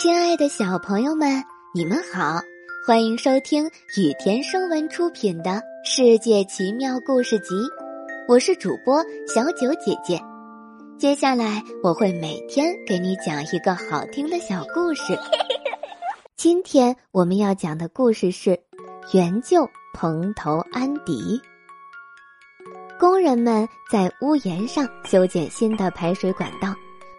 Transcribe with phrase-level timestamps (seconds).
[0.00, 2.40] 亲爱的小朋友们，你们好，
[2.86, 3.66] 欢迎收听
[3.98, 5.50] 雨田声文出品的
[5.84, 7.54] 《世界奇妙故事集》，
[8.26, 10.18] 我是主播小九姐姐。
[10.96, 15.14] 接下来我会每天给你讲一个好听的小故事。
[16.34, 18.58] 今天我们要讲的故事是
[19.12, 21.38] 援救蓬头安迪。
[22.98, 26.74] 工人们在屋檐上修建新的排水管道。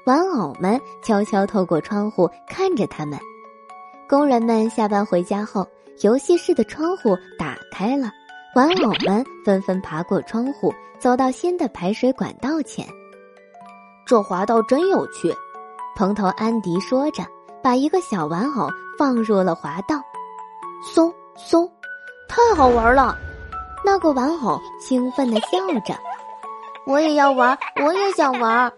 [0.06, 3.20] 玩偶们悄悄透过窗户看着他们。
[4.10, 5.66] 工人们下班回家后，
[6.02, 8.10] 游戏室的窗户打开了，
[8.56, 12.86] 玩偶们纷纷爬过窗户，走到新的排水管道前。
[14.06, 15.34] 这滑道真有趣，
[15.96, 17.24] 蓬头安迪说着，
[17.62, 20.02] 把一个小玩偶放入了滑道。
[20.84, 21.70] 嗖嗖，
[22.28, 23.16] 太好玩了！
[23.86, 25.96] 那个玩偶兴奋地笑着
[26.86, 28.72] ：“我也要玩，我也想玩。”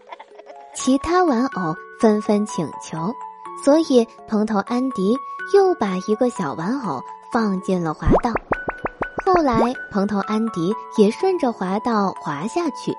[0.76, 3.14] 其他玩偶纷纷请求，
[3.64, 5.16] 所以蓬头安迪
[5.54, 8.32] 又把一个小玩偶放进了滑道。
[9.26, 12.94] 后来，蓬头安迪也顺着滑道滑下去。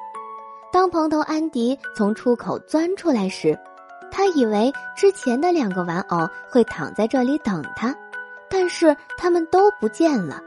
[0.72, 3.58] 当蓬头安迪从出口钻出来时，
[4.10, 7.94] 他以为之前的两个玩偶会躺在这里等他，
[8.48, 10.40] 但是他们都不见了。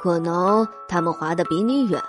[0.00, 2.00] 可能他们滑得比你远。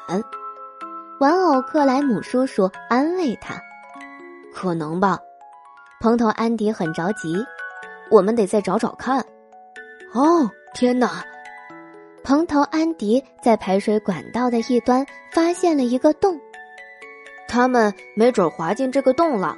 [1.20, 3.56] 玩偶克莱姆叔叔安慰他。
[4.54, 5.20] 可能吧，
[6.00, 7.44] 蓬头安迪很着急，
[8.10, 9.20] 我们得再找找看。
[10.14, 11.24] 哦，天哪！
[12.24, 16.40] 蓬头安迪在排水管道的一端发现了一个洞，
[17.50, 19.58] 他们没准滑进这个洞了。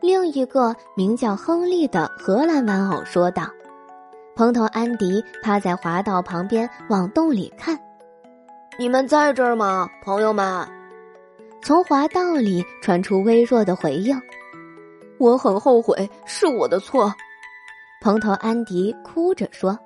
[0.00, 3.48] 另一个名叫亨利的荷兰玩偶说道。
[4.36, 7.78] 蓬头安迪趴在滑道旁边往洞里看，
[8.78, 10.66] 你们在这儿吗，朋友们？
[11.64, 14.20] 从滑道里传出微弱的回应
[15.16, 17.10] ：“我很后悔，是我的错。”
[18.02, 19.78] 蓬头安迪哭着说：“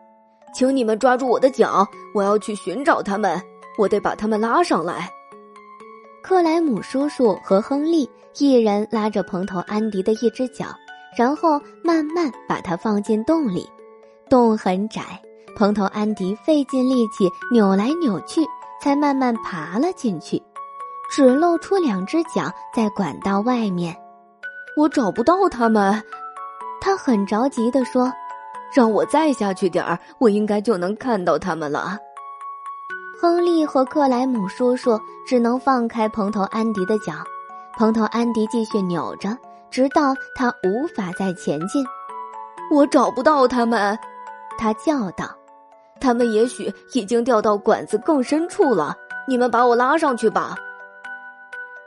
[0.52, 3.40] 请你们抓住我的脚，我要去寻找他们，
[3.78, 5.08] 我得把他们拉上来。”
[6.20, 10.66] 克莱姆叔叔和亨利一人拉着蓬头安迪的一只脚，
[11.16, 13.64] 然后慢慢把它放进洞里。
[14.28, 15.22] 洞很窄，
[15.54, 18.40] 蓬头安迪费尽力气扭来扭去，
[18.82, 20.42] 才慢慢爬了进去。
[21.10, 23.96] 只露出两只脚在管道外面，
[24.76, 26.02] 我找不到他们。
[26.80, 28.12] 他很着急地说
[28.72, 31.98] ：“让我再下去点儿，我应该就能看到他们了。”
[33.20, 37.14] 亨利和克莱姆叔叔只能放开蓬头安迪的脚，
[37.76, 39.36] 蓬头安迪继续扭着，
[39.70, 41.84] 直到他无法再前进。
[42.70, 43.98] 我找不到他们，
[44.56, 45.34] 他叫道
[46.00, 48.94] ：“他们也许已经掉到管子更深处了。
[49.26, 50.54] 你们把我拉上去吧。”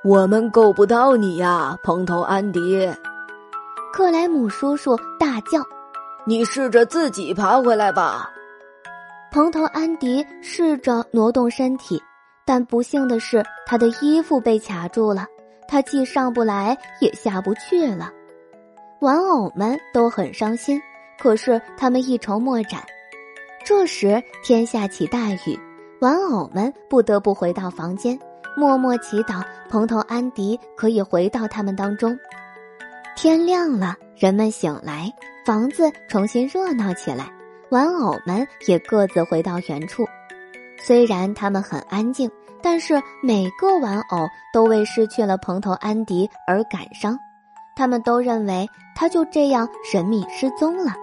[0.04, 2.92] 我们够不到你呀，蓬头安迪！
[3.94, 5.64] 克莱姆叔叔大叫
[6.26, 8.32] ：“你试着自己爬回来吧。”
[9.32, 12.02] 蓬头安迪试着挪动身体，
[12.48, 15.28] 但不幸的是，他的衣服被卡住了，
[15.68, 18.10] 他既上不来，也下不去了。
[19.02, 20.82] 玩偶们都很伤心，
[21.20, 22.82] 可是他们一筹莫展。
[23.64, 25.60] 这时天下起大雨，
[26.00, 28.20] 玩偶们不得不回到房间。
[28.56, 32.18] 默默祈祷，蓬头安迪可以回到他们当中。
[33.16, 35.12] 天亮了，人们醒来，
[35.46, 37.32] 房子重新热闹起来，
[37.70, 40.06] 玩偶们也各自回到原处。
[40.80, 42.30] 虽然他们很安静，
[42.62, 47.18] 但是每个玩偶都为失去了蓬头安迪而感伤。
[47.76, 50.94] 他们都认为他就这样神秘失踪了。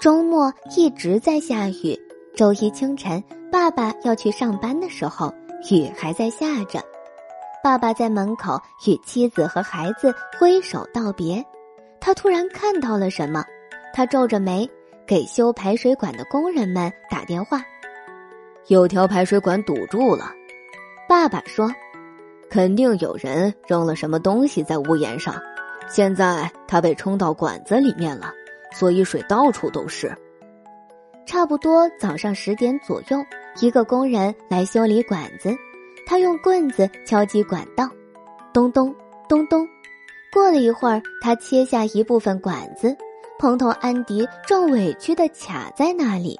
[0.00, 1.98] 周末一直在下雨。
[2.34, 5.32] 周一清晨，爸爸要去上班的时候。
[5.70, 6.82] 雨还在下着，
[7.62, 11.44] 爸爸在门口与妻子和孩子挥手道别。
[12.00, 13.44] 他突然看到了什么，
[13.94, 14.68] 他皱着眉，
[15.06, 17.62] 给修排水管的工人们打电话。
[18.66, 20.32] 有条排水管堵住了，
[21.08, 21.70] 爸爸说
[22.50, 25.34] ：“肯定有人扔了什么东西在屋檐上，
[25.88, 28.32] 现在它被冲到管子里面了，
[28.72, 30.12] 所以水到处都是。”
[31.24, 33.18] 差不多早上十点左右。
[33.60, 35.54] 一个工人来修理管子，
[36.06, 37.88] 他用棍子敲击管道，
[38.52, 38.94] 咚咚
[39.28, 39.66] 咚咚。
[40.32, 42.96] 过了一会儿，他切下一部分管子，
[43.38, 46.38] 蓬头安迪正委屈地卡在那里。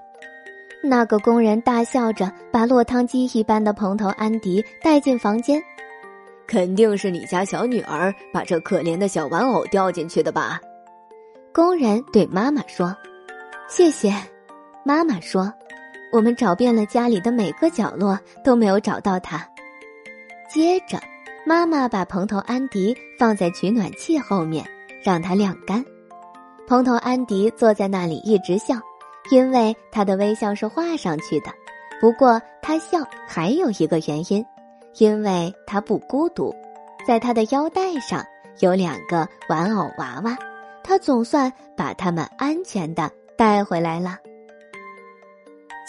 [0.83, 5.63] 那个工人大笑着，把落汤鸡一般的蓬头安迪带进房间。
[6.47, 10.61] 肯定是你家小女儿把这可怜的小玩偶掉进去的吧？
[11.53, 12.97] 工人对妈妈说
[13.69, 14.13] ：“谢谢。”
[14.85, 15.53] 妈妈说。
[16.13, 19.49] 我们找遍了家里的每个角落，都没有找到它。
[20.49, 21.01] 接着，
[21.47, 24.63] 妈妈把蓬头安迪放在取暖器后面，
[25.03, 25.83] 让它晾干。
[26.67, 28.75] 蓬头安迪坐在那里一直笑，
[29.31, 31.51] 因为他的微笑是画上去的。
[31.99, 34.45] 不过他笑还有一个原因，
[34.99, 36.55] 因为他不孤独，
[37.07, 38.23] 在他的腰带上
[38.59, 40.37] 有两个玩偶娃娃，
[40.85, 44.19] 他总算把他们安全的带回来了。